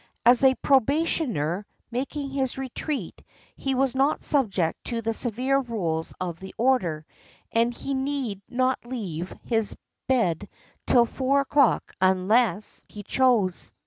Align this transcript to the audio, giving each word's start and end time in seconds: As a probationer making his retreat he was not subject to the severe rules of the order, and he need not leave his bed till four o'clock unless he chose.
As 0.25 0.43
a 0.43 0.55
probationer 0.55 1.63
making 1.91 2.31
his 2.31 2.57
retreat 2.57 3.21
he 3.55 3.75
was 3.75 3.93
not 3.93 4.23
subject 4.23 4.83
to 4.85 5.03
the 5.03 5.13
severe 5.13 5.59
rules 5.59 6.15
of 6.19 6.39
the 6.39 6.55
order, 6.57 7.05
and 7.51 7.71
he 7.71 7.93
need 7.93 8.41
not 8.49 8.83
leave 8.83 9.31
his 9.45 9.77
bed 10.07 10.49
till 10.87 11.05
four 11.05 11.41
o'clock 11.41 11.93
unless 12.01 12.83
he 12.89 13.03
chose. 13.03 13.75